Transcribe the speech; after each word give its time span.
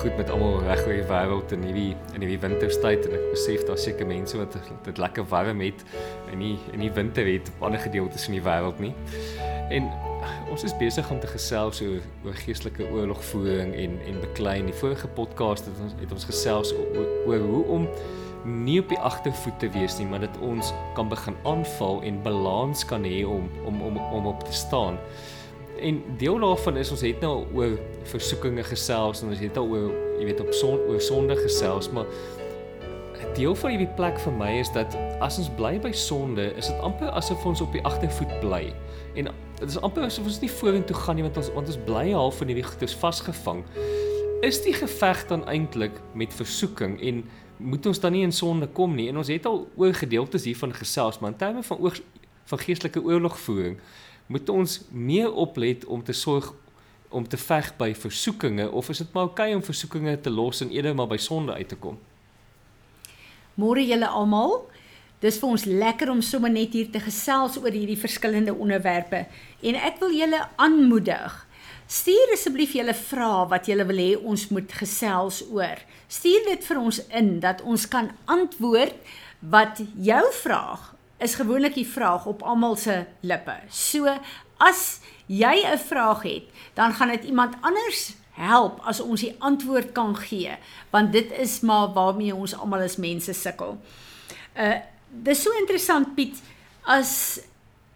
goed 0.00 0.16
met 0.16 0.30
almal 0.32 0.62
reg 0.64 0.80
oor 0.86 0.94
die 0.96 1.08
wêreld 1.08 1.50
in 1.52 1.64
hierdie 1.66 1.90
in 2.16 2.22
hierdie 2.24 2.38
wintertyd 2.40 3.04
en 3.04 3.16
ek 3.18 3.24
besef 3.34 3.64
daar 3.68 3.80
seker 3.80 4.06
mense 4.08 4.38
wat 4.40 4.54
dit 4.86 5.00
lekker 5.02 5.26
warm 5.28 5.60
het 5.60 5.82
en 6.32 6.40
nie 6.40 6.54
in 6.72 6.80
die 6.86 6.92
winter 6.96 7.28
het 7.28 7.50
op 7.52 7.66
ander 7.68 7.82
gedeeltes 7.82 8.24
van 8.28 8.38
die 8.38 8.44
wêreld 8.46 8.80
nie. 8.80 8.94
En 9.76 9.90
ons 10.50 10.64
is 10.64 10.72
besig 10.80 11.10
om 11.12 11.20
te 11.20 11.28
gesels 11.30 11.82
oor 11.84 12.00
oor 12.24 12.38
geestelike 12.46 12.88
oorlogvoering 12.88 13.74
en 13.76 13.98
en 14.08 14.22
beklei. 14.24 14.56
In 14.62 14.70
die 14.72 14.78
vorige 14.80 15.10
podcast 15.20 15.68
het 15.68 15.84
ons 15.84 15.98
het 16.00 16.16
ons 16.16 16.26
gesels 16.30 16.72
oor, 16.78 17.12
oor 17.28 17.44
hoe 17.50 17.62
om 17.76 17.86
nie 18.44 18.78
op 18.80 18.88
die 18.88 19.02
agtervoet 19.10 19.58
te 19.60 19.68
wees 19.76 19.98
nie, 20.00 20.08
maar 20.08 20.24
dat 20.24 20.40
ons 20.40 20.72
kan 20.96 21.12
begin 21.12 21.36
aanval 21.44 22.00
en 22.08 22.22
balans 22.24 22.86
kan 22.88 23.04
hê 23.04 23.20
om 23.28 23.52
om 23.68 23.84
om 23.90 24.00
om 24.00 24.32
op 24.32 24.48
te 24.48 24.56
staan. 24.56 24.96
En 25.80 26.02
deel 26.20 26.38
daarvan 26.38 26.76
is 26.76 26.90
ons 26.90 27.00
het 27.00 27.20
nou 27.20 27.46
oor 27.56 27.78
versoekinge 28.10 28.64
gesels 28.68 29.22
en 29.22 29.32
ons 29.32 29.40
het 29.40 29.56
al 29.56 29.68
oor 29.72 29.90
jy 30.18 30.28
weet 30.28 30.40
op 30.42 30.52
son 30.52 30.78
oor 30.90 31.00
sonde 31.00 31.36
gesels, 31.40 31.88
maar 31.94 32.08
deel 33.34 33.54
van 33.56 33.72
hierdie 33.74 33.90
plek 33.96 34.18
vir 34.20 34.34
my 34.36 34.50
is 34.60 34.70
dat 34.74 34.96
as 35.24 35.38
ons 35.40 35.50
bly 35.56 35.76
by 35.80 35.92
sonde, 35.96 36.50
is 36.58 36.68
dit 36.70 36.84
amper 36.84 37.12
asof 37.16 37.44
ons 37.46 37.62
op 37.64 37.72
die 37.72 37.82
agtervoet 37.88 38.32
bly. 38.42 38.62
En 39.18 39.30
dit 39.60 39.68
is 39.68 39.78
amper 39.80 40.04
asof 40.08 40.28
ons 40.28 40.40
nie 40.42 40.50
vorentoe 40.50 40.96
gaan 40.96 41.18
nie 41.20 41.26
want 41.26 41.38
ons 41.40 41.52
want 41.56 41.70
ons 41.70 41.80
bly 41.86 42.10
half 42.10 42.40
in 42.44 42.52
hierdie 42.52 42.66
goedes 42.66 42.96
vasgevang. 43.00 43.62
Is 44.46 44.62
die 44.64 44.74
geveg 44.76 45.26
dan 45.28 45.44
eintlik 45.48 46.00
met 46.16 46.34
versoeking 46.34 46.98
en 47.00 47.24
moet 47.60 47.86
ons 47.86 48.00
dan 48.00 48.16
nie 48.16 48.24
in 48.24 48.32
sonde 48.32 48.68
kom 48.76 48.96
nie? 48.96 49.10
En 49.12 49.20
ons 49.20 49.28
het 49.28 49.46
al 49.46 49.66
oor 49.76 49.96
gedeeltes 49.96 50.48
hiervan 50.48 50.72
gesels, 50.74 51.20
maar 51.20 51.34
in 51.34 51.40
terme 51.40 51.64
van 51.64 51.80
oor 51.84 51.98
van 52.50 52.58
geestelike 52.58 53.02
oorlogvoering 53.04 53.76
moet 54.30 54.48
ons 54.48 54.76
meer 54.90 55.32
oplet 55.32 55.84
om 55.90 56.02
te 56.06 56.14
sorg 56.14 56.52
om 57.10 57.26
te 57.26 57.38
veg 57.40 57.72
by 57.78 57.90
versoekinge 57.98 58.68
of 58.70 58.88
is 58.92 59.00
dit 59.02 59.14
maar 59.14 59.26
oukei 59.26 59.48
okay 59.50 59.56
om 59.58 59.64
versoekinge 59.66 60.14
te 60.22 60.30
los 60.30 60.62
en 60.62 60.70
eerder 60.70 60.94
maar 60.94 61.10
by 61.10 61.18
sonde 61.18 61.56
uit 61.58 61.68
te 61.68 61.78
kom? 61.78 61.96
Môre 63.58 63.82
julle 63.82 64.06
almal. 64.06 64.60
Dis 65.20 65.36
vir 65.42 65.50
ons 65.50 65.64
lekker 65.66 66.12
om 66.12 66.22
sommer 66.24 66.52
net 66.52 66.72
hier 66.72 66.88
te 66.92 67.02
gesels 67.02 67.58
oor 67.60 67.74
hierdie 67.74 67.98
verskillende 67.98 68.54
onderwerpe 68.54 69.24
en 69.66 69.80
ek 69.82 69.98
wil 70.00 70.14
julle 70.14 70.44
aanmoedig. 70.62 71.34
Stuur 71.90 72.36
asseblief 72.36 72.76
julle 72.78 72.94
vrae 72.94 73.42
wat 73.50 73.66
julle 73.66 73.84
wil 73.90 73.98
hê 73.98 74.14
ons 74.14 74.46
moet 74.54 74.78
gesels 74.78 75.42
oor. 75.50 75.82
Stuur 76.06 76.46
dit 76.52 76.70
vir 76.70 76.80
ons 76.80 77.02
in 77.10 77.34
dat 77.42 77.66
ons 77.66 77.90
kan 77.90 78.14
antwoord 78.30 78.96
wat 79.50 79.82
jou 79.98 80.22
vraag 80.38 80.92
is 81.20 81.34
gewoonlik 81.34 81.74
die 81.74 81.86
vraag 81.86 82.26
op 82.26 82.42
almal 82.42 82.76
se 82.76 83.04
lippe. 83.20 83.56
So 83.68 84.08
as 84.58 85.00
jy 85.26 85.64
'n 85.64 85.78
vraag 85.78 86.22
het, 86.22 86.44
dan 86.74 86.92
gaan 86.92 87.08
dit 87.08 87.24
iemand 87.24 87.54
anders 87.60 88.14
help 88.32 88.80
as 88.84 89.00
ons 89.00 89.20
die 89.20 89.34
antwoord 89.38 89.92
kan 89.92 90.16
gee, 90.16 90.56
want 90.90 91.12
dit 91.12 91.32
is 91.32 91.60
maar 91.60 91.92
waarmee 91.92 92.34
ons 92.34 92.54
almal 92.54 92.80
as 92.80 92.96
mense 92.96 93.32
sukkel. 93.32 93.78
Uh 94.56 94.78
dis 95.10 95.42
so 95.42 95.50
interessant 95.58 96.14
Piet, 96.14 96.38
as 96.86 97.40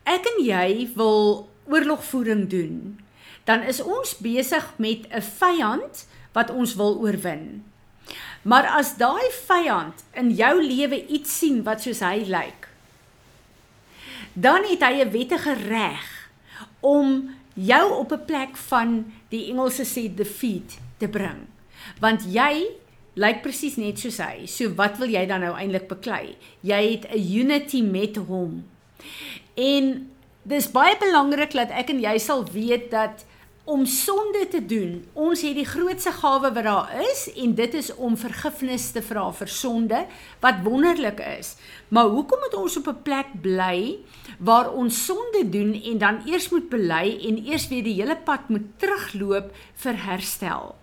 ek 0.04 0.26
en 0.26 0.44
jy 0.44 0.90
wil 0.96 1.48
oorlogvoering 1.70 2.48
doen, 2.50 2.98
dan 3.44 3.62
is 3.62 3.82
ons 3.82 4.16
besig 4.18 4.72
met 4.76 5.06
'n 5.10 5.22
vyand 5.22 6.06
wat 6.32 6.50
ons 6.50 6.74
wil 6.74 6.98
oorwin. 6.98 7.64
Maar 8.42 8.66
as 8.66 8.96
daai 8.96 9.30
vyand 9.46 10.04
in 10.12 10.30
jou 10.30 10.62
lewe 10.62 11.06
iets 11.06 11.38
sien 11.38 11.62
wat 11.62 11.82
soos 11.82 12.00
hy 12.00 12.24
lyk, 12.28 12.68
dan 14.32 14.64
het 14.68 14.82
hy 14.82 15.02
'n 15.02 15.10
wettige 15.10 15.54
reg 15.54 16.30
om 16.80 17.30
jou 17.54 17.92
op 17.92 18.12
'n 18.12 18.24
plek 18.24 18.56
van 18.56 19.12
die 19.28 19.50
Engelse 19.50 19.84
sê 19.84 20.14
defeat 20.14 20.78
te 20.96 21.08
bring. 21.08 21.46
Want 22.00 22.24
jy 22.28 22.66
lyk 23.14 23.42
presies 23.42 23.76
net 23.76 23.98
soos 23.98 24.18
hy. 24.18 24.46
So 24.46 24.74
wat 24.74 24.98
wil 24.98 25.08
jy 25.08 25.26
dan 25.26 25.40
nou 25.40 25.54
eintlik 25.56 25.88
beklei? 25.88 26.36
Jy 26.60 26.82
het 26.90 27.04
'n 27.10 27.38
unity 27.40 27.82
met 27.82 28.16
hom. 28.16 28.64
En 29.54 30.10
dis 30.42 30.70
baie 30.70 30.96
belangrik 30.98 31.52
dat 31.52 31.70
ek 31.70 31.90
en 31.90 32.00
jy 32.00 32.18
sal 32.18 32.44
weet 32.52 32.90
dat 32.90 33.24
om 33.64 33.86
sonde 33.86 34.44
te 34.50 34.60
doen. 34.66 34.98
Ons 35.16 35.40
het 35.46 35.56
die 35.56 35.66
grootste 35.66 36.12
gawe 36.12 36.50
wat 36.52 36.66
daar 36.66 36.90
is 37.00 37.24
en 37.40 37.54
dit 37.56 37.74
is 37.74 37.88
om 37.94 38.16
vergifnis 38.20 38.90
te 38.92 39.00
vra 39.02 39.30
vir 39.32 39.48
sonde 39.48 40.02
wat 40.44 40.60
wonderlik 40.66 41.22
is. 41.38 41.54
Maar 41.88 42.12
hoekom 42.12 42.44
moet 42.44 42.56
ons 42.60 42.76
op 42.76 42.88
'n 42.88 43.02
plek 43.02 43.32
bly 43.40 43.98
waar 44.38 44.72
ons 44.72 45.04
sonde 45.04 45.48
doen 45.48 45.72
en 45.74 45.98
dan 45.98 46.22
eers 46.26 46.48
moet 46.48 46.68
bely 46.68 47.18
en 47.28 47.44
eers 47.46 47.68
weer 47.68 47.82
die 47.82 48.00
hele 48.00 48.16
pad 48.16 48.48
moet 48.48 48.68
terugloop 48.78 49.52
vir 49.74 49.96
herstel? 49.96 50.74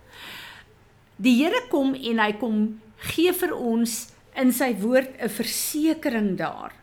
Die 1.15 1.43
Here 1.43 1.61
kom 1.69 1.93
en 1.93 2.19
hy 2.19 2.33
kom 2.33 2.81
gee 2.97 3.33
vir 3.33 3.53
ons 3.55 4.07
in 4.35 4.51
sy 4.51 4.73
woord 4.79 5.21
'n 5.21 5.29
versekering 5.29 6.37
daar 6.37 6.73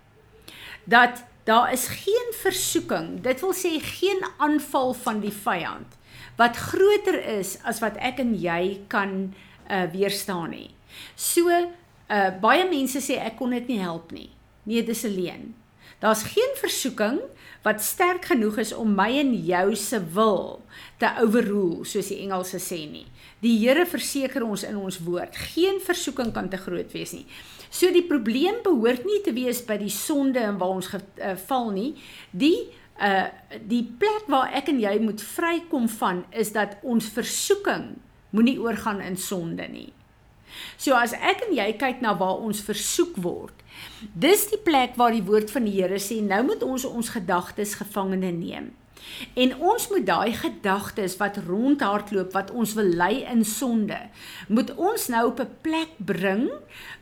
dat 0.89 1.25
Daar 1.49 1.73
is 1.73 1.87
geen 1.89 2.33
versoeking, 2.37 3.21
dit 3.25 3.41
wil 3.41 3.55
sê 3.57 3.79
geen 3.81 4.21
aanval 4.37 4.93
van 4.93 5.23
die 5.25 5.33
vyand 5.33 5.97
wat 6.39 6.57
groter 6.57 7.17
is 7.39 7.57
as 7.67 7.81
wat 7.83 7.97
ek 7.99 8.21
en 8.23 8.35
jy 8.39 8.79
kan 8.93 9.15
uh, 9.27 9.87
weerstaan 9.91 10.53
nie. 10.55 10.69
So 11.19 11.51
uh, 11.51 12.29
baie 12.43 12.67
mense 12.71 13.03
sê 13.03 13.19
ek 13.19 13.41
kon 13.41 13.57
dit 13.57 13.73
nie 13.73 13.81
help 13.83 14.13
nie. 14.15 14.29
Nee, 14.69 14.85
dis 14.87 15.03
alleen. 15.09 15.51
Daar's 15.99 16.23
geen 16.31 16.55
versoeking 16.61 17.19
wat 17.63 17.83
sterk 17.83 18.31
genoeg 18.31 18.61
is 18.63 18.73
om 18.75 18.95
my 18.97 19.11
en 19.21 19.33
jou 19.47 19.75
se 19.77 20.01
wil 20.15 20.61
te 21.01 21.11
overrule, 21.23 21.85
soos 21.87 22.11
die 22.13 22.21
Engelse 22.25 22.61
sê 22.63 22.81
nie. 22.89 23.07
Die 23.43 23.57
Here 23.61 23.87
verseker 23.87 24.45
ons 24.47 24.65
in 24.67 24.79
ons 24.79 25.01
woord, 25.05 25.37
geen 25.55 25.81
versoeking 25.85 26.33
kan 26.35 26.51
te 26.51 26.61
groot 26.61 26.93
wees 26.95 27.15
nie. 27.15 27.27
So 27.71 27.91
die 27.93 28.07
probleem 28.09 28.63
behoort 28.65 29.05
nie 29.05 29.21
te 29.25 29.35
wees 29.37 29.61
by 29.67 29.77
die 29.81 29.93
sonde 29.93 30.41
en 30.41 30.59
waar 30.61 30.79
ons 30.79 30.91
geval 30.95 31.73
nie. 31.77 31.93
Die 32.33 32.71
uh 32.99 33.29
die 33.71 33.85
plek 34.01 34.27
waar 34.27 34.51
ek 34.59 34.73
en 34.73 34.81
jy 34.83 34.97
moet 34.99 35.23
vrykom 35.23 35.87
van 36.01 36.25
is 36.35 36.51
dat 36.53 36.81
ons 36.83 37.07
versoeking 37.15 37.93
moenie 38.35 38.59
oorgaan 38.59 39.01
in 39.01 39.17
sonde 39.17 39.69
nie. 39.71 39.93
So 40.77 40.95
as 40.95 41.13
ek 41.13 41.45
en 41.49 41.55
jy 41.57 41.73
kyk 41.81 42.01
na 42.01 42.15
waar 42.19 42.43
ons 42.45 42.61
versoek 42.65 43.17
word, 43.23 43.55
dis 44.15 44.47
die 44.53 44.61
plek 44.65 44.97
waar 44.97 45.15
die 45.15 45.25
woord 45.25 45.51
van 45.51 45.65
die 45.69 45.77
Here 45.79 46.01
sê 46.03 46.21
nou 46.23 46.43
moet 46.51 46.63
ons 46.63 46.85
ons 46.89 47.15
gedagtes 47.15 47.75
gevangene 47.81 48.33
neem. 48.33 48.73
En 49.35 49.55
ons 49.57 49.89
moet 49.89 50.07
daai 50.07 50.33
gedagtes 50.37 51.17
wat 51.21 51.39
rondhardloop 51.47 52.33
wat 52.37 52.51
ons 52.51 52.75
wil 52.79 52.91
lei 53.01 53.23
in 53.25 53.45
sonde, 53.45 53.99
moet 54.49 54.75
ons 54.75 55.09
nou 55.09 55.25
op 55.31 55.41
'n 55.41 55.57
plek 55.63 55.95
bring 55.97 56.51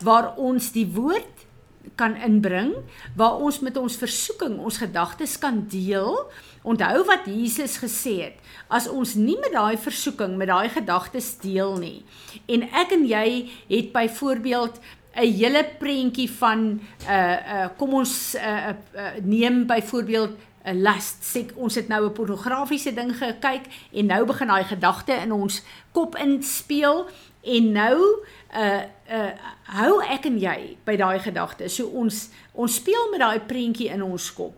waar 0.04 0.36
ons 0.36 0.72
die 0.72 0.86
woord 0.86 1.45
kan 1.94 2.16
inbring, 2.16 2.74
waar 3.16 3.38
ons 3.38 3.60
met 3.60 3.76
ons 3.76 3.96
versoeking 3.96 4.58
ons 4.58 4.78
gedagtes 4.78 5.38
kan 5.38 5.62
deel. 5.70 6.30
Onthou 6.66 7.04
wat 7.06 7.28
Jesus 7.30 7.78
gesê 7.78 8.14
het, 8.24 8.36
as 8.68 8.88
ons 8.90 9.14
nie 9.14 9.38
met 9.38 9.52
daai 9.54 9.76
versoeking, 9.78 10.36
met 10.36 10.50
daai 10.50 10.68
gedagtes 10.68 11.36
deel 11.38 11.76
nie. 11.78 12.04
En 12.50 12.66
ek 12.74 12.96
en 12.96 13.06
jy 13.06 13.48
het 13.70 13.92
byvoorbeeld 13.92 14.80
'n 15.16 15.32
hele 15.32 15.64
prentjie 15.78 16.30
van 16.30 16.80
uh 17.08 17.36
uh 17.54 17.68
kom 17.76 17.94
ons 17.94 18.34
uh, 18.34 18.68
uh 18.94 19.10
neem 19.22 19.66
byvoorbeeld 19.66 20.36
'n 20.66 20.82
lust. 20.82 21.22
Sê 21.22 21.46
ons 21.54 21.74
het 21.74 21.88
nou 21.88 22.04
'n 22.04 22.12
pornografiese 22.12 22.94
ding 22.94 23.16
gekyk 23.16 23.64
en 23.92 24.06
nou 24.06 24.24
begin 24.26 24.46
daai 24.46 24.64
gedagte 24.64 25.12
in 25.12 25.32
ons 25.32 25.62
kop 25.92 26.16
inspeel 26.16 27.08
en 27.46 27.72
nou 27.72 27.96
uh 28.56 28.82
uh 29.10 29.32
hou 29.76 29.92
ek 30.02 30.28
en 30.30 30.38
jy 30.42 30.58
by 30.86 30.96
daai 30.98 31.18
gedagte. 31.22 31.68
So 31.68 31.88
ons 31.94 32.28
ons 32.54 32.78
speel 32.80 33.10
met 33.12 33.22
daai 33.22 33.40
prentjie 33.46 33.90
in 33.94 34.02
ons 34.02 34.30
kop. 34.34 34.56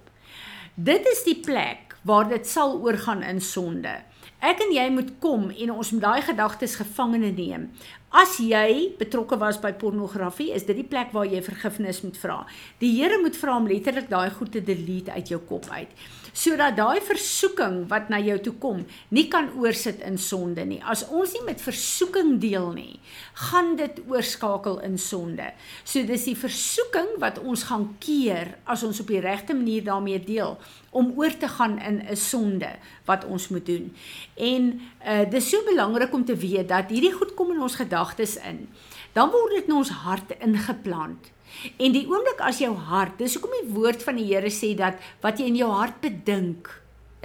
Dit 0.75 1.06
is 1.11 1.25
die 1.26 1.38
plek 1.44 1.96
waar 2.08 2.29
dit 2.31 2.46
sal 2.46 2.79
oorgaan 2.81 3.23
in 3.26 3.40
sonde. 3.40 3.99
Ek 4.38 4.61
en 4.62 4.70
jy 4.70 4.85
moet 4.94 5.08
kom 5.19 5.49
en 5.50 5.70
ons 5.75 5.88
moet 5.90 6.05
daai 6.05 6.23
gedagtes 6.23 6.76
gevangene 6.79 7.32
neem. 7.35 7.64
As 8.14 8.37
jy 8.38 8.94
betrokke 8.96 9.37
was 9.37 9.58
by 9.61 9.73
pornografie, 9.76 10.52
is 10.55 10.64
dit 10.64 10.79
die 10.79 10.87
plek 10.87 11.11
waar 11.12 11.26
jy 11.26 11.43
vergifnis 11.43 12.00
moet 12.05 12.17
vra. 12.17 12.37
Die 12.81 12.93
Here 12.94 13.19
moet 13.20 13.37
vra 13.37 13.56
om 13.58 13.67
letterlik 13.69 14.06
daai 14.08 14.31
goed 14.31 14.55
te 14.55 14.62
delete 14.64 15.12
uit 15.12 15.35
jou 15.35 15.40
kop 15.50 15.67
uit, 15.75 15.90
sodat 16.38 16.76
daai 16.79 17.00
versoeking 17.02 17.81
wat 17.90 18.11
na 18.12 18.20
jou 18.23 18.37
toe 18.43 18.55
kom, 18.62 18.85
nie 19.14 19.26
kan 19.32 19.50
oorsit 19.58 20.02
in 20.06 20.19
sonde 20.23 20.62
nie. 20.69 20.79
As 20.87 21.02
ons 21.08 21.32
nie 21.35 21.43
met 21.49 21.62
versoeking 21.62 22.37
deel 22.43 22.70
nie, 22.76 23.00
gaan 23.49 23.75
dit 23.79 23.99
oorskakel 24.06 24.79
in 24.87 24.99
sonde. 25.02 25.50
So 25.82 26.06
dis 26.06 26.29
die 26.29 26.37
versoeking 26.38 27.17
wat 27.23 27.40
ons 27.43 27.67
gaan 27.70 27.88
keer 28.02 28.55
as 28.70 28.85
ons 28.87 29.02
op 29.02 29.11
die 29.11 29.23
regte 29.25 29.56
manier 29.56 29.87
daarmee 29.88 30.23
deel 30.23 30.56
om 30.94 31.11
oor 31.19 31.35
te 31.35 31.49
gaan 31.49 31.79
in 31.79 32.02
'n 32.06 32.17
sonde 32.17 32.70
wat 33.05 33.25
ons 33.25 33.49
moet 33.49 33.67
doen. 33.67 33.94
En 34.37 34.81
uh 35.06 35.25
dis 35.31 35.50
so 35.50 35.64
belangrik 35.64 36.12
om 36.12 36.25
te 36.25 36.37
weet 36.37 36.69
dat 36.69 36.90
hierdie 36.90 37.12
goed 37.12 37.35
kom 37.35 37.50
in 37.50 37.61
ons 37.61 37.75
gedagtes 37.75 38.37
in. 38.37 38.69
Dan 39.12 39.31
word 39.31 39.50
dit 39.55 39.67
in 39.67 39.75
ons 39.75 39.90
hart 39.90 40.31
ingeplant. 40.38 41.32
En 41.79 41.95
die 41.95 42.05
oomblik 42.09 42.43
as 42.45 42.61
jou 42.62 42.75
hart, 42.89 43.17
dis 43.19 43.35
hoekom 43.37 43.55
die 43.56 43.73
woord 43.75 44.05
van 44.06 44.19
die 44.21 44.29
Here 44.29 44.50
sê 44.53 44.75
dat 44.79 45.00
wat 45.25 45.41
jy 45.41 45.49
in 45.50 45.59
jou 45.59 45.71
hart 45.73 46.00
bedink, 46.05 46.71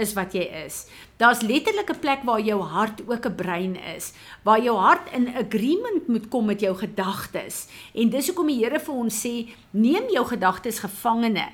is 0.04 0.14
wat 0.18 0.36
jy 0.36 0.44
is. 0.66 0.84
Daar's 1.22 1.42
letterlik 1.42 1.90
'n 1.90 2.00
plek 2.00 2.22
waar 2.28 2.42
jou 2.42 2.62
hart 2.62 3.02
ook 3.08 3.26
'n 3.26 3.36
brein 3.36 3.76
is, 3.96 4.14
waar 4.44 4.62
jou 4.62 4.78
hart 4.78 5.12
in 5.12 5.36
agreement 5.36 6.08
moet 6.08 6.28
kom 6.28 6.46
met 6.46 6.60
jou 6.60 6.76
gedagtes. 6.76 7.68
En 7.94 8.10
dis 8.10 8.28
hoekom 8.28 8.48
die 8.48 8.64
Here 8.64 8.80
vir 8.80 8.96
ons 8.96 9.26
sê, 9.26 9.50
neem 9.72 10.10
jou 10.10 10.26
gedagtes 10.26 10.80
gevangene. 10.80 11.48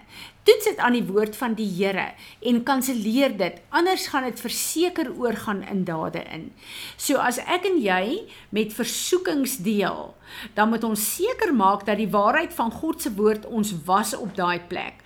Toets 0.44 0.66
dit 0.66 0.78
aan 0.78 0.94
die 0.94 1.04
woord 1.04 1.36
van 1.36 1.54
die 1.54 1.68
Here 1.68 2.14
en 2.42 2.64
kanselleer 2.64 3.38
dit, 3.38 3.62
anders 3.70 4.08
gaan 4.08 4.24
dit 4.24 4.40
verseker 4.40 5.12
oorgaan 5.18 5.64
in 5.64 5.84
dade 5.84 6.24
in. 6.32 6.52
So 6.98 7.18
as 7.18 7.38
ek 7.38 7.66
en 7.66 7.82
jy 7.82 8.26
met 8.50 8.74
versoekings 8.74 9.58
deel, 9.58 10.16
dan 10.54 10.70
moet 10.70 10.84
ons 10.84 11.16
seker 11.16 11.54
maak 11.54 11.86
dat 11.86 11.98
die 11.98 12.10
waarheid 12.10 12.54
van 12.54 12.72
God 12.72 13.02
se 13.02 13.14
woord 13.14 13.46
ons 13.46 13.74
was 13.86 14.16
op 14.18 14.36
daai 14.36 14.60
plek. 14.60 15.04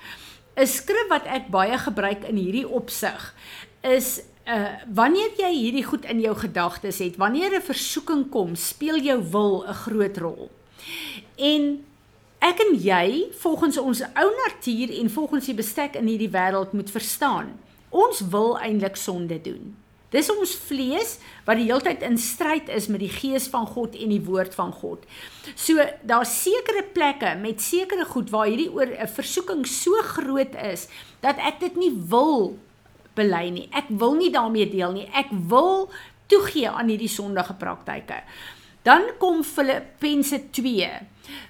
'n 0.56 0.68
Skrif 0.68 1.08
wat 1.10 1.26
ek 1.26 1.50
baie 1.50 1.78
gebruik 1.78 2.24
in 2.30 2.38
hierdie 2.38 2.68
opsig 2.68 3.34
is 3.82 4.22
uh 4.48 4.76
wanneer 4.92 5.32
jy 5.40 5.52
hierdie 5.56 5.86
goed 5.88 6.06
in 6.06 6.20
jou 6.20 6.36
gedagtes 6.36 7.00
het, 7.00 7.18
wanneer 7.18 7.56
'n 7.56 7.62
versoeking 7.62 8.30
kom, 8.30 8.56
speel 8.56 9.00
jou 9.00 9.20
wil 9.32 9.64
'n 9.68 9.74
groot 9.74 10.18
rol. 10.18 10.52
En 11.36 11.86
ek 12.40 12.60
en 12.60 12.76
jy, 12.76 13.28
volgens 13.32 13.78
ons 13.78 14.02
ou 14.02 14.30
natuur 14.46 14.90
en 15.00 15.10
volgens 15.10 15.46
die 15.46 15.56
bestek 15.56 15.96
in 15.96 16.08
hierdie 16.08 16.30
wêreld 16.30 16.74
moet 16.74 16.92
verstaan, 16.92 17.60
ons 17.90 18.20
wil 18.30 18.60
eintlik 18.60 18.96
sonde 18.96 19.42
doen. 19.42 19.83
Dis 20.14 20.30
ons 20.30 20.56
vlees 20.68 21.18
wat 21.48 21.58
die 21.58 21.66
heeltyd 21.68 22.04
in 22.06 22.20
stryd 22.22 22.70
is 22.70 22.88
met 22.92 23.02
die 23.02 23.12
gees 23.12 23.48
van 23.52 23.66
God 23.70 23.98
en 23.98 24.14
die 24.14 24.22
woord 24.24 24.54
van 24.56 24.72
God. 24.72 25.08
So 25.56 25.82
daar's 26.06 26.36
sekere 26.44 26.86
plekke 26.94 27.34
met 27.42 27.62
sekere 27.62 28.06
goed 28.06 28.30
waar 28.34 28.52
hierdie 28.52 28.70
oor 28.70 28.88
'n 28.94 29.10
versoeking 29.10 29.66
so 29.66 29.92
groot 30.16 30.54
is 30.56 30.88
dat 31.22 31.38
ek 31.38 31.60
dit 31.60 31.76
nie 31.76 31.94
wil 32.10 32.58
bely 33.16 33.50
nie. 33.50 33.70
Ek 33.72 33.90
wil 33.90 34.14
nie 34.14 34.32
daarmee 34.32 34.70
deel 34.70 34.92
nie. 34.92 35.10
Ek 35.14 35.30
wil 35.32 35.90
toegee 36.28 36.70
aan 36.70 36.90
hierdie 36.90 37.12
sondige 37.12 37.54
praktyke. 37.54 38.24
Dan 38.84 39.02
kom 39.18 39.44
Filippense 39.44 40.50
2 40.52 40.90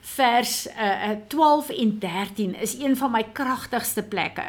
vers 0.01 0.67
uh, 0.67 1.09
12 1.27 1.69
en 1.69 1.99
13 1.99 2.55
is 2.55 2.75
een 2.77 2.97
van 2.97 3.11
my 3.11 3.23
kragtigste 3.33 4.03
plekke 4.05 4.45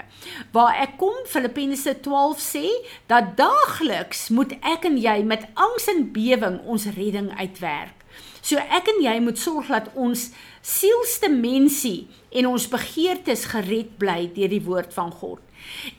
waar 0.52 0.76
ek 0.82 0.98
kom 1.00 1.16
Filippense 1.24 1.94
12 2.04 2.42
sê 2.44 2.64
dat 3.08 3.32
daagliks 3.40 4.28
moet 4.28 4.52
ek 4.60 4.84
en 4.90 5.00
jy 5.00 5.22
met 5.24 5.48
angs 5.54 5.88
en 5.88 6.10
bewering 6.12 6.60
ons 6.68 6.84
redding 6.98 7.32
uitwerk. 7.38 8.03
So 8.44 8.60
ek 8.60 8.90
en 8.92 9.00
jy 9.00 9.14
moet 9.24 9.40
sorg 9.40 9.70
dat 9.72 9.86
ons 9.96 10.26
sielste 10.60 11.30
mensie 11.32 12.10
en 12.36 12.50
ons 12.50 12.66
begeertes 12.68 13.46
gered 13.54 13.94
bly 14.00 14.26
deur 14.36 14.52
die 14.52 14.64
woord 14.66 14.92
van 14.92 15.12
God. 15.16 15.40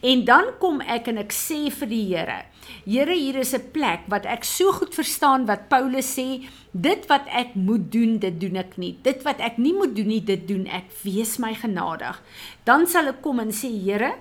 En 0.05 0.21
dan 0.27 0.51
kom 0.61 0.77
ek 0.81 1.09
en 1.09 1.17
ek 1.23 1.33
sê 1.33 1.71
vir 1.73 1.89
die 1.89 2.03
Here, 2.11 2.43
Here, 2.85 3.13
hier 3.13 3.37
is 3.41 3.53
'n 3.53 3.71
plek 3.73 4.05
wat 4.09 4.25
ek 4.25 4.43
so 4.43 4.71
goed 4.71 4.93
verstaan 4.93 5.45
wat 5.45 5.69
Paulus 5.69 6.05
sê, 6.17 6.45
dit 6.73 7.07
wat 7.09 7.25
ek 7.29 7.55
moet 7.55 7.91
doen, 7.91 8.19
dit 8.19 8.39
doen 8.39 8.57
ek 8.57 8.77
nie. 8.77 8.97
Dit 9.01 9.23
wat 9.23 9.39
ek 9.39 9.57
nie 9.57 9.73
moet 9.73 9.95
doen 9.95 10.07
nie, 10.07 10.21
dit 10.21 10.47
doen 10.47 10.67
ek. 10.67 10.85
Wees 11.03 11.37
my 11.39 11.53
genadig. 11.53 12.21
Dan 12.65 12.85
sal 12.87 13.07
ek 13.07 13.21
kom 13.21 13.39
en 13.39 13.49
sê, 13.49 13.69
Here, 13.69 14.15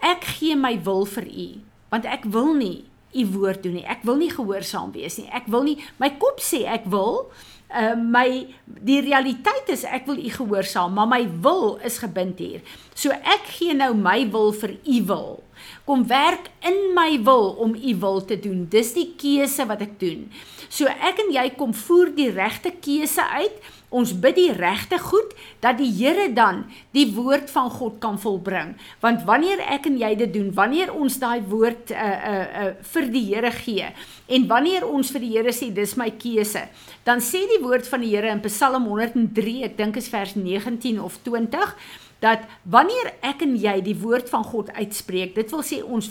ek 0.00 0.24
gee 0.24 0.54
my 0.54 0.78
wil 0.84 1.04
vir 1.06 1.26
U, 1.26 1.60
want 1.90 2.04
ek 2.04 2.24
wil 2.24 2.54
nie 2.54 2.87
U 3.14 3.24
woord 3.32 3.62
doen 3.64 3.78
nie. 3.78 3.86
Ek 3.88 4.02
wil 4.08 4.18
nie 4.20 4.30
gehoorsaam 4.32 4.92
wees 4.92 5.16
nie. 5.20 5.28
Ek 5.32 5.48
wil 5.48 5.64
nie 5.64 5.78
my 6.02 6.10
kop 6.20 6.42
sê 6.44 6.64
ek 6.68 6.88
wil, 6.92 7.28
uh, 7.74 7.94
my 7.96 8.46
die 8.64 9.00
realiteit 9.04 9.68
is 9.72 9.84
ek 9.84 10.06
wil 10.08 10.20
u 10.20 10.30
gehoorsaam, 10.32 10.94
maar 10.96 11.10
my 11.10 11.22
wil 11.44 11.78
is 11.84 12.00
gebind 12.02 12.40
hier. 12.42 12.64
So 12.94 13.12
ek 13.12 13.48
gee 13.58 13.76
nou 13.76 13.92
my 13.96 14.22
wil 14.32 14.52
vir 14.56 14.76
u 14.84 15.02
wil. 15.10 15.30
Kom 15.88 16.04
werk 16.08 16.50
in 16.66 16.92
my 16.94 17.18
wil 17.24 17.50
om 17.58 17.74
u 17.74 17.94
wil 18.00 18.22
te 18.24 18.38
doen. 18.40 18.66
Dis 18.70 18.92
die 18.94 19.10
keuse 19.18 19.66
wat 19.66 19.82
ek 19.84 19.98
doen. 20.00 20.28
So 20.68 20.86
ek 20.86 21.20
en 21.24 21.32
jy 21.34 21.48
kom 21.56 21.74
voer 21.74 22.12
die 22.14 22.30
regte 22.34 22.72
keuse 22.84 23.24
uit 23.40 23.58
Ons 23.88 24.10
bid 24.20 24.36
die 24.36 24.50
regte 24.52 24.98
goed 25.00 25.30
dat 25.64 25.78
die 25.80 25.88
Here 25.88 26.26
dan 26.36 26.66
die 26.92 27.06
woord 27.14 27.48
van 27.48 27.70
God 27.72 27.96
kan 28.02 28.18
volbring. 28.20 28.74
Want 29.00 29.24
wanneer 29.28 29.62
ek 29.64 29.88
en 29.88 29.96
jy 29.96 30.10
dit 30.20 30.34
doen, 30.34 30.50
wanneer 30.52 30.92
ons 30.92 31.16
daai 31.20 31.40
woord 31.48 31.94
uh 31.96 32.08
uh 32.32 32.44
uh 32.64 32.66
vir 32.92 33.08
die 33.14 33.24
Here 33.30 33.52
gee 33.56 33.88
en 34.28 34.44
wanneer 34.50 34.84
ons 34.84 35.12
vir 35.14 35.24
die 35.24 35.32
Here 35.38 35.54
sê 35.56 35.70
dis 35.72 35.96
my 35.96 36.10
keuse, 36.20 36.66
dan 37.08 37.24
sê 37.24 37.46
die 37.48 37.57
woord 37.62 37.88
van 37.88 38.02
die 38.04 38.10
Here 38.14 38.30
in 38.30 38.42
Psalm 38.44 38.86
103, 38.90 39.56
ek 39.68 39.76
dink 39.78 39.98
is 40.00 40.10
vers 40.12 40.34
19 40.38 41.00
of 41.02 41.18
20 41.26 41.74
dat 42.22 42.48
wanneer 42.66 43.12
ek 43.22 43.44
en 43.46 43.54
jy 43.58 43.76
die 43.86 43.96
woord 43.98 44.30
van 44.32 44.42
God 44.46 44.72
uitspreek, 44.74 45.36
dit 45.36 45.52
wil 45.54 45.62
sê 45.62 45.78
ons 45.86 46.10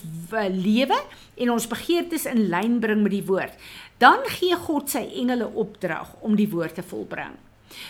lewe 0.53 0.99
en 1.35 1.51
ons 1.51 1.67
begeertes 1.67 2.27
in 2.31 2.45
lyn 2.51 2.77
bring 2.83 3.03
met 3.03 3.11
die 3.11 3.25
woord, 3.27 3.57
dan 3.99 4.23
gee 4.38 4.55
God 4.67 4.88
sy 4.94 5.03
engele 5.19 5.49
opdrag 5.51 6.13
om 6.23 6.38
die 6.39 6.47
woord 6.51 6.79
te 6.79 6.85
volbring. 6.85 7.35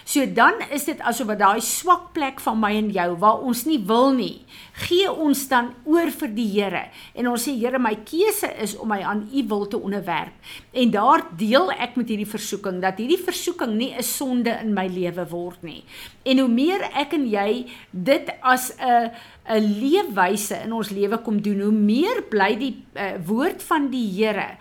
So 0.07 0.25
dan 0.33 0.61
is 0.73 0.87
dit 0.87 0.99
asof 1.05 1.27
wat 1.31 1.39
daai 1.41 1.61
swak 1.61 2.11
plek 2.15 2.41
van 2.43 2.59
my 2.59 2.71
en 2.77 2.89
jou 2.95 3.07
waar 3.21 3.43
ons 3.45 3.63
nie 3.67 3.79
wil 3.87 4.11
nie, 4.15 4.45
gee 4.87 5.09
ons 5.11 5.47
dan 5.51 5.73
oor 5.85 6.11
vir 6.11 6.33
die 6.35 6.47
Here 6.47 6.83
en 7.15 7.29
ons 7.31 7.47
sê 7.47 7.53
Here 7.57 7.79
my 7.79 7.93
keuse 8.07 8.49
is 8.63 8.75
om 8.77 8.89
my 8.93 9.01
aan 9.03 9.25
u 9.33 9.43
wil 9.49 9.67
te 9.67 9.77
onderwerp. 9.77 10.33
En 10.73 10.91
daar 10.91 11.25
deel 11.37 11.71
ek 11.75 11.97
met 11.99 12.09
hierdie 12.09 12.29
versoeking 12.29 12.81
dat 12.81 12.99
hierdie 13.01 13.21
versoeking 13.21 13.75
nie 13.77 13.93
'n 13.93 14.03
sonde 14.03 14.51
in 14.61 14.73
my 14.73 14.87
lewe 14.87 15.25
word 15.29 15.63
nie. 15.63 15.83
En 16.25 16.39
hoe 16.39 16.49
meer 16.49 16.81
ek 16.93 17.13
en 17.13 17.27
jy 17.27 17.67
dit 17.91 18.29
as 18.41 18.71
'n 18.79 19.11
'n 19.47 19.79
leefwyse 19.79 20.63
in 20.63 20.73
ons 20.73 20.89
lewe 20.89 21.17
kom 21.17 21.41
doen, 21.41 21.61
hoe 21.61 21.71
meer 21.71 22.23
bly 22.29 22.55
die 22.55 22.83
uh, 22.95 23.15
woord 23.25 23.63
van 23.63 23.89
die 23.89 24.07
Here 24.17 24.57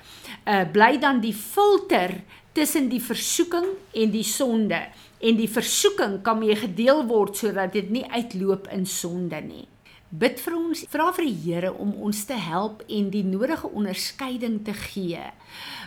uh, 0.46 0.64
bly 0.72 0.96
dan 1.02 1.20
die 1.20 1.34
filter 1.34 2.14
tussen 2.56 2.88
die 2.88 3.02
versoeking 3.02 3.66
en 3.92 4.12
die 4.14 4.24
sonde 4.24 4.86
en 5.20 5.38
die 5.38 5.48
versoeking 5.50 6.20
kan 6.22 6.38
mee 6.40 6.56
gedeel 6.56 7.04
word 7.08 7.38
sodat 7.38 7.72
dit 7.76 7.88
nie 7.90 8.04
uitloop 8.12 8.68
in 8.72 8.86
sonde 8.86 9.40
nie. 9.40 9.66
Bid 10.10 10.38
vir 10.38 10.54
ons, 10.54 10.84
vra 10.86 11.08
vir 11.16 11.26
die 11.26 11.38
Here 11.42 11.72
om 11.72 11.90
ons 12.06 12.20
te 12.28 12.36
help 12.38 12.84
en 12.86 13.08
die 13.10 13.24
nodige 13.26 13.68
onderskeiding 13.68 14.60
te 14.64 14.74
gee 14.86 15.24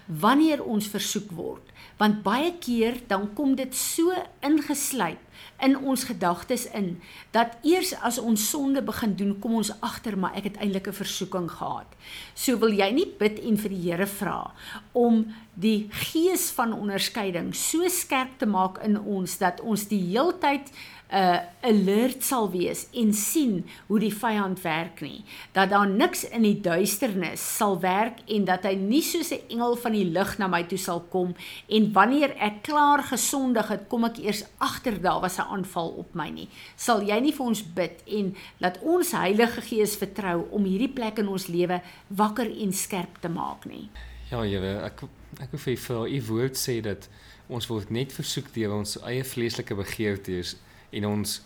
wanneer 0.10 0.64
ons 0.66 0.90
versoek 0.90 1.30
word, 1.38 1.64
want 2.02 2.24
baie 2.26 2.52
keer 2.60 2.98
dan 3.08 3.30
kom 3.38 3.54
dit 3.56 3.76
so 3.76 4.12
ingesluit 4.46 5.22
in 5.62 5.78
ons 5.78 6.04
gedagtes 6.04 6.66
in 6.72 7.02
dat 7.32 7.58
eers 7.64 7.94
as 8.02 8.20
ons 8.20 8.50
sonde 8.50 8.82
begin 8.82 9.16
doen, 9.16 9.40
kom 9.40 9.54
ons 9.60 9.74
agter 9.80 10.18
maar 10.18 10.36
ek 10.36 10.44
het 10.44 10.58
eintlik 10.58 10.88
'n 10.88 10.94
versoeking 10.94 11.52
gehad. 11.52 11.88
So 12.34 12.58
wil 12.58 12.74
jy 12.74 12.92
nie 12.92 13.08
bid 13.20 13.40
en 13.40 13.58
vir 13.58 13.70
die 13.70 13.84
Here 13.90 14.08
vra 14.08 14.52
om 14.92 15.26
die 15.60 15.90
gees 15.92 16.52
van 16.56 16.74
onderskeiding 16.74 17.56
so 17.56 17.88
skerp 17.88 18.38
te 18.40 18.46
maak 18.46 18.80
in 18.86 19.00
ons 19.00 19.38
dat 19.38 19.60
ons 19.62 19.88
die 19.92 20.02
heeltyd 20.12 20.72
uh 21.10 21.40
alert 21.66 22.22
sal 22.24 22.46
wees 22.54 22.86
en 22.94 23.10
sien 23.18 23.64
hoe 23.88 23.98
die 24.00 24.14
vyand 24.14 24.62
werk 24.62 25.02
nie 25.02 25.24
dat 25.56 25.72
daar 25.74 25.90
niks 25.90 26.22
in 26.30 26.46
die 26.46 26.60
duisternis 26.62 27.42
sal 27.58 27.80
werk 27.82 28.22
en 28.30 28.46
dat 28.46 28.68
hy 28.70 28.76
nie 28.78 29.02
soos 29.02 29.34
'n 29.34 29.42
engel 29.50 29.76
van 29.76 29.92
die 29.98 30.06
lig 30.06 30.38
na 30.38 30.48
my 30.48 30.64
toe 30.64 30.78
sal 30.78 31.02
kom 31.10 31.34
en 31.68 31.92
wanneer 31.94 32.36
ek 32.38 32.62
klaar 32.64 33.04
gesondig 33.04 33.68
het 33.68 33.90
kom 33.90 34.06
ek 34.06 34.20
eers 34.22 34.46
agter 34.60 35.02
daar 35.02 35.20
'n 35.38 35.52
aanval 35.56 35.90
op 35.90 36.16
my 36.16 36.30
nie 36.30 36.48
sal 36.76 37.02
jy 37.02 37.20
nie 37.20 37.32
vir 37.32 37.46
ons 37.46 37.64
bid 37.64 38.04
en 38.08 38.36
laat 38.60 38.80
ons 38.82 39.12
Heilige 39.12 39.62
Gees 39.62 39.96
vertrou 39.96 40.48
om 40.52 40.66
hierdie 40.66 40.94
plek 40.94 41.20
in 41.20 41.28
ons 41.28 41.48
lewe 41.48 41.82
wakker 42.08 42.50
en 42.50 42.74
skerp 42.74 43.22
te 43.22 43.30
maak 43.30 43.66
nie 43.66 43.90
ja 44.32 44.42
Here 44.42 44.82
ek 44.86 45.04
ek 45.40 45.52
wil 45.52 45.60
vir 45.60 45.74
u 45.74 45.78
vra 45.78 46.08
u 46.08 46.22
woord 46.22 46.58
sê 46.58 46.82
dat 46.82 47.10
ons 47.48 47.68
word 47.68 47.90
net 47.90 48.12
versoek 48.14 48.54
deur 48.54 48.74
ons 48.74 48.98
eie 49.04 49.24
vleeslike 49.24 49.76
begeertes 49.76 50.56
en 50.92 51.06
ons 51.06 51.42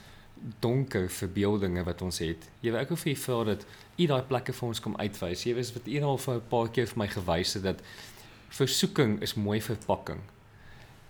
donker 0.60 1.08
verbeeldinge 1.10 1.84
wat 1.88 2.02
ons 2.04 2.20
het. 2.24 2.48
Jy 2.62 2.74
weet 2.74 2.84
ek 2.84 2.92
wil 2.94 3.00
vir 3.00 3.12
u 3.14 3.16
vra 3.24 3.40
dat 3.54 3.66
u 3.96 4.08
daai 4.10 4.24
plekke 4.28 4.56
vir 4.58 4.68
ons 4.68 4.82
kom 4.84 4.98
uitwys. 5.00 5.46
Jy 5.48 5.56
weet 5.58 5.74
wat 5.78 5.88
u 5.88 6.02
al 6.10 6.20
vir 6.26 6.36
'n 6.36 6.50
paar 6.50 6.70
keer 6.70 6.88
vir 6.88 7.00
my 7.00 7.08
gewys 7.08 7.54
het 7.54 7.64
dat 7.64 7.84
versoeking 8.50 9.22
is 9.22 9.36
mooi 9.36 9.62
verpakking. 9.62 10.22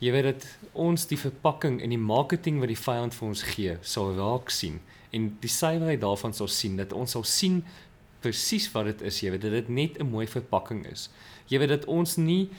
Jy 0.04 0.12
weet 0.12 0.26
dat 0.28 0.46
ons 0.76 1.06
die 1.08 1.20
verpakking 1.20 1.78
en 1.80 1.94
die 1.94 2.02
marketing 2.02 2.58
wat 2.60 2.68
die 2.68 2.80
vyand 2.80 3.16
vir 3.16 3.28
ons 3.30 3.44
gee, 3.54 3.78
sal 3.88 4.12
raak 4.18 4.52
sien 4.52 4.82
en 5.16 5.30
die 5.40 5.52
suiwerheid 5.52 6.02
daarvan 6.02 6.34
sal 6.36 6.50
sien 6.52 6.76
dat 6.80 6.92
ons 6.98 7.14
sal 7.16 7.24
sien 7.24 7.62
presies 8.24 8.66
wat 8.74 8.90
dit 8.90 9.04
is, 9.08 9.22
jy 9.24 9.32
weet 9.32 9.46
dat 9.46 9.54
dit 9.56 9.70
net 9.70 10.00
'n 10.02 10.10
mooi 10.10 10.26
verpakking 10.28 10.86
is. 10.92 11.10
Jy 11.48 11.60
weet 11.60 11.70
dat 11.70 11.86
ons 11.86 12.18
nie 12.18 12.50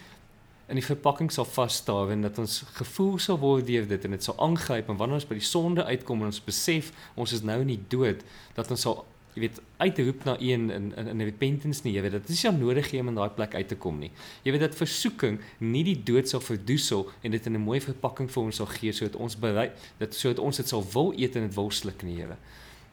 in 0.68 0.78
die 0.80 0.84
verpakking 0.84 1.30
sal 1.32 1.44
vas 1.44 1.76
staan 1.82 2.10
en 2.10 2.22
dat 2.22 2.38
ons 2.38 2.62
gevoel 2.78 3.18
sal 3.18 3.38
word 3.38 3.66
deur 3.66 3.86
dit 3.88 4.04
en 4.04 4.10
dit 4.10 4.24
sal 4.24 4.38
aangryp 4.38 4.88
en 4.88 4.96
wanneer 4.96 5.20
ons 5.20 5.28
by 5.28 5.34
die 5.34 5.44
sonde 5.44 5.84
uitkom 5.84 6.20
en 6.20 6.32
ons 6.32 6.44
besef 6.44 6.92
ons 7.14 7.32
is 7.32 7.42
nou 7.42 7.60
in 7.60 7.74
die 7.74 7.82
dood 7.88 8.24
dat 8.54 8.70
ons 8.70 8.80
sal 8.80 9.04
jy 9.34 9.44
weet 9.44 9.60
uitroep 9.82 10.24
na 10.24 10.36
een 10.38 10.70
in 10.70 10.90
in 10.96 11.08
in 11.12 11.24
repentance 11.26 11.82
nie 11.84 11.94
jy 11.94 12.02
weet 12.06 12.18
dit 12.18 12.34
is 12.34 12.42
ja 12.46 12.50
nodig 12.54 12.92
om 13.00 13.08
in 13.12 13.20
daai 13.20 13.30
plek 13.36 13.54
uit 13.54 13.68
te 13.68 13.78
kom 13.86 13.98
nie 13.98 14.10
jy 14.46 14.54
weet 14.54 14.66
dat 14.66 14.74
versoeking 14.78 15.40
nie 15.58 15.84
die 15.84 15.96
dood 16.10 16.28
sal 16.30 16.40
verdoesel 16.40 17.08
en 17.22 17.30
dit 17.30 17.46
in 17.46 17.56
'n 17.58 17.66
mooi 17.68 17.80
verpakking 17.80 18.30
vir 18.30 18.42
ons 18.42 18.56
sal 18.56 18.66
gee 18.66 18.92
sodat 18.92 19.16
ons 19.16 19.36
bereid 19.36 19.72
dat 19.98 20.14
sodat 20.14 20.38
ons 20.38 20.56
dit 20.56 20.68
sal 20.68 20.84
wil 20.94 21.12
eet 21.16 21.36
en 21.36 21.48
dit 21.48 21.54
wil 21.54 21.70
sluk 21.70 22.02
nie 22.02 22.14
Here 22.14 22.36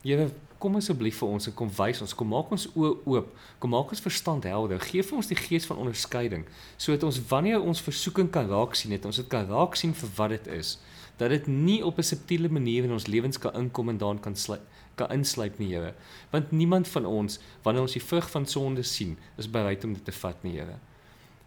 Here 0.04 0.32
kom 0.62 0.78
asseblief 0.78 1.20
vir 1.22 1.34
ons 1.36 1.48
en 1.50 1.54
kom 1.58 1.70
wys 1.78 2.02
ons, 2.02 2.14
kom 2.14 2.30
maak 2.30 2.52
ons 2.54 2.68
oë 2.78 2.92
oop, 3.10 3.30
kom 3.62 3.72
maak 3.74 3.92
ons 3.94 4.02
verstand 4.02 4.46
helder. 4.50 4.82
Geef 4.82 5.10
vir 5.10 5.18
ons 5.18 5.30
die 5.30 5.38
gees 5.38 5.66
van 5.70 5.82
onderskeiding 5.82 6.46
sodat 6.78 7.06
ons 7.08 7.20
wanneer 7.32 7.62
ons 7.62 7.82
versoeking 7.82 8.30
kan 8.34 8.50
raak 8.50 8.78
sien, 8.78 8.94
het 8.94 9.06
ons 9.06 9.22
dit 9.22 9.30
kan 9.30 9.50
raak 9.50 9.78
sien 9.80 9.94
vir 9.98 10.14
wat 10.18 10.36
dit 10.36 10.52
is. 10.58 10.76
Dat 11.18 11.34
dit 11.34 11.48
nie 11.48 11.82
op 11.86 11.98
'n 11.98 12.04
subtiele 12.04 12.50
manier 12.50 12.84
in 12.84 12.92
ons 12.98 13.08
lewens 13.08 13.38
kan 13.38 13.54
inkom 13.54 13.90
en 13.90 13.98
daan 13.98 14.20
kan 14.20 14.36
sluit 14.36 14.62
kan 15.02 15.18
insluit 15.18 15.58
nie, 15.60 15.74
Here. 15.74 15.94
Want 16.32 16.52
niemand 16.52 16.88
van 16.94 17.10
ons 17.10 17.40
wanneer 17.66 17.88
ons 17.88 17.98
die 17.98 18.04
vrug 18.04 18.30
van 18.32 18.46
sonde 18.46 18.86
sien, 18.88 19.18
is 19.42 19.50
bereid 19.50 19.84
om 19.88 19.94
dit 19.98 20.06
te 20.06 20.16
vat 20.22 20.48
nie, 20.48 20.56
Here. 20.60 20.78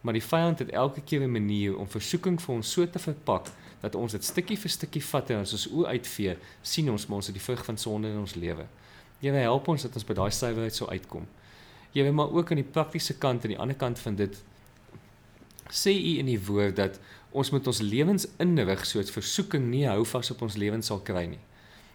Maar 0.05 0.19
die 0.19 0.25
vyand 0.25 0.59
het 0.61 0.71
elke 0.77 1.01
keer 1.01 1.23
'n 1.25 1.33
manier 1.33 1.79
om 1.79 1.89
versoeking 1.89 2.41
vir 2.41 2.55
ons 2.55 2.73
so 2.73 2.91
te 2.91 2.99
verpak 2.99 3.49
dat 3.81 3.95
ons 3.95 4.13
dit 4.13 4.25
stukkie 4.25 4.57
vir 4.57 4.71
stukkie 4.71 5.03
vat 5.03 5.31
en 5.31 5.41
as 5.41 5.53
ons 5.53 5.69
oë 5.69 5.87
uitvee, 5.87 6.37
sien 6.63 6.91
ons 6.91 7.07
maar 7.07 7.17
ons 7.17 7.27
het 7.27 7.35
die 7.35 7.45
vrug 7.45 7.65
van 7.65 7.77
sonde 7.77 8.09
in 8.09 8.19
ons 8.19 8.35
lewe. 8.35 8.67
Here 9.21 9.37
help 9.37 9.69
ons 9.69 9.83
dat 9.83 9.95
ons 9.95 10.05
by 10.05 10.15
daai 10.15 10.31
suiwerheid 10.31 10.75
sou 10.75 10.89
uitkom. 10.91 11.27
Here 11.93 12.13
maar 12.13 12.33
ook 12.33 12.51
aan 12.51 12.61
die 12.61 12.73
praktiese 12.73 13.15
kant 13.15 13.45
en 13.45 13.55
die 13.55 13.59
ander 13.59 13.77
kant 13.77 13.99
van 13.99 14.17
dit 14.17 14.43
sê 15.71 15.95
u 15.95 16.19
in 16.19 16.27
die 16.27 16.41
woord 16.47 16.77
dat 16.77 17.01
ons 17.33 17.51
moet 17.51 17.67
ons 17.67 17.81
lewens 17.81 18.27
inrig 18.39 18.87
sodat 18.87 19.11
versoeking 19.11 19.71
nie 19.71 19.87
hou 19.89 20.05
vas 20.05 20.31
op 20.31 20.43
ons 20.43 20.57
lewens 20.57 20.87
sal 20.87 21.01
kry 21.01 21.25
nie. 21.27 21.41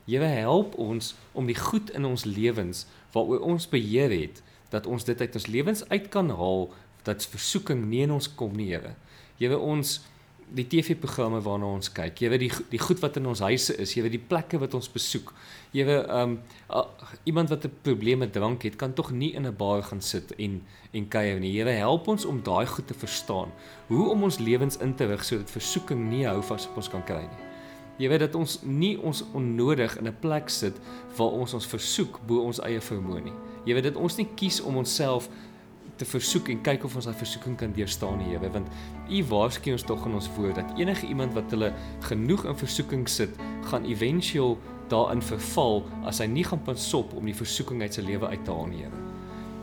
Here 0.09 0.25
help 0.25 0.77
ons 0.81 1.13
om 1.37 1.45
die 1.45 1.57
goed 1.57 1.91
in 1.93 2.05
ons 2.05 2.25
lewens 2.25 2.85
waaroor 3.13 3.43
ons 3.45 3.67
beheer 3.69 4.09
het 4.09 4.41
dat 4.73 4.87
ons 4.89 5.05
dit 5.05 5.21
uit 5.21 5.35
ons 5.35 5.47
lewens 5.47 5.83
uit 5.89 6.07
kan 6.09 6.29
haal 6.29 6.69
dat 7.05 7.25
versoeking 7.25 7.85
nie 7.89 8.01
in 8.05 8.13
ons 8.13 8.29
kom 8.35 8.55
nie, 8.57 8.71
Here. 8.73 8.95
Here 9.39 9.57
ons 9.57 9.99
die 10.49 10.65
TV-programme 10.65 11.39
waarna 11.45 11.69
ons 11.77 11.91
kyk. 11.93 12.23
Weet 12.31 12.41
die 12.41 12.51
die 12.71 12.81
goed 12.81 13.01
wat 13.03 13.19
in 13.21 13.29
ons 13.29 13.43
huise 13.45 13.75
is, 13.77 13.93
weet 13.93 14.15
die 14.15 14.21
plekke 14.31 14.59
wat 14.61 14.73
ons 14.77 14.89
besoek. 14.89 15.31
Weet 15.75 16.09
um 16.09 16.39
uh, 16.73 16.85
iemand 17.29 17.53
wat 17.53 17.65
'n 17.65 17.73
probleem 17.85 18.25
met 18.25 18.33
drank 18.33 18.63
het, 18.63 18.75
kan 18.75 18.93
tog 18.93 19.11
nie 19.11 19.33
in 19.33 19.45
'n 19.45 19.55
bar 19.55 19.83
gaan 19.83 20.01
sit 20.01 20.33
en 20.37 20.61
en 20.91 21.07
kuier 21.07 21.39
nie. 21.39 21.53
Here 21.57 21.77
help 21.77 22.07
ons 22.07 22.25
om 22.25 22.41
daai 22.43 22.65
goed 22.65 22.87
te 22.87 22.93
verstaan. 22.93 23.51
Hoe 23.87 24.09
om 24.09 24.23
ons 24.23 24.39
lewens 24.39 24.77
in 24.77 24.95
te 24.95 25.05
rig 25.05 25.23
sodat 25.23 25.51
versoeking 25.51 26.09
nie 26.09 26.25
hou 26.25 26.41
vas 26.41 26.67
op 26.67 26.77
ons 26.77 26.89
kan 26.89 27.03
kry 27.03 27.21
nie. 27.21 27.48
Jy 27.99 28.07
weet 28.07 28.23
dat 28.23 28.35
ons 28.39 28.61
nie 28.63 28.95
ons 29.03 29.23
onnodig 29.35 29.97
in 29.99 30.07
'n 30.07 30.15
plek 30.19 30.49
sit 30.49 30.79
waar 31.17 31.35
ons 31.35 31.53
ons 31.53 31.67
versoek 31.67 32.19
bo 32.25 32.41
ons 32.41 32.59
eie 32.59 32.79
vermoë 32.79 33.23
nie. 33.23 33.33
Jy 33.65 33.73
weet 33.73 33.83
dat 33.83 33.95
ons 33.95 34.17
nie 34.17 34.27
kies 34.35 34.61
om 34.61 34.77
onsself 34.77 35.29
te 35.99 36.05
versoek 36.07 36.49
en 36.49 36.61
kyk 36.63 36.85
of 36.87 36.95
ons 36.95 37.05
daai 37.09 37.17
versoeking 37.19 37.57
kan 37.59 37.73
deurstaan 37.75 38.17
nie, 38.21 38.31
Here, 38.31 38.49
want 38.49 38.67
U 39.09 39.23
waarsku 39.31 39.73
ons 39.75 39.83
tog 39.83 40.05
in 40.07 40.13
ons 40.13 40.29
woord 40.37 40.55
dat 40.55 40.79
enige 40.79 41.07
iemand 41.07 41.33
wat 41.33 41.51
hulle 41.51 41.73
genoeg 42.07 42.45
in 42.45 42.55
versoeking 42.55 43.09
sit, 43.09 43.35
gaan 43.67 43.85
éventueel 43.85 44.57
daarin 44.87 45.21
verval 45.21 45.83
as 46.09 46.21
hy 46.23 46.25
nie 46.31 46.45
gaan 46.47 46.63
pas 46.63 46.93
op 46.97 47.13
om 47.17 47.25
die 47.25 47.35
versoeking 47.35 47.81
uit 47.81 47.93
sy 47.93 48.01
lewe 48.01 48.31
uit 48.31 48.45
te 48.45 48.51
haal 48.51 48.71
nie, 48.71 48.83
Here. 48.85 49.03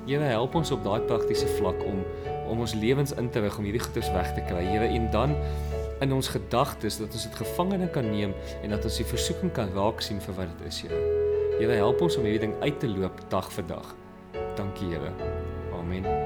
Here, 0.07 0.29
help 0.37 0.55
ons 0.55 0.71
op 0.71 0.85
daai 0.85 1.01
praktiese 1.09 1.49
vlak 1.59 1.81
om 1.87 2.05
om 2.47 2.61
ons 2.63 2.77
lewens 2.79 3.11
in 3.19 3.27
te 3.35 3.41
rig 3.43 3.57
om 3.59 3.65
hierdie 3.67 3.83
goeders 3.83 4.13
weg 4.15 4.29
te 4.37 4.45
kry, 4.47 4.63
Here, 4.69 4.87
en 4.87 5.11
dan 5.11 5.35
in 6.01 6.13
ons 6.13 6.29
gedagtes 6.29 6.99
dat 7.01 7.13
ons 7.13 7.27
dit 7.29 7.39
gevangene 7.41 7.89
kan 7.91 8.11
neem 8.11 8.35
en 8.63 8.75
dat 8.75 8.85
ons 8.85 9.01
die 9.01 9.09
versoeking 9.09 9.53
kan 9.57 9.73
raak 9.77 10.05
sien 10.05 10.21
vir 10.21 10.39
wat 10.41 10.53
dit 10.59 10.69
is, 10.73 10.83
Here. 10.85 11.03
Here, 11.57 11.81
help 11.81 12.05
ons 12.05 12.19
om 12.21 12.29
hierdie 12.29 12.49
ding 12.49 12.57
uit 12.61 12.81
te 12.81 12.91
loop 12.91 13.21
dag 13.33 13.51
vir 13.57 13.69
dag. 13.73 13.95
Dankie, 14.61 14.93
Here. 14.93 15.13
Amen. 15.73 16.26